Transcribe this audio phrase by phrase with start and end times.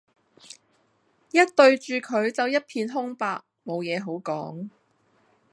[1.29, 4.71] 一對住佢就一片空白無嘢好講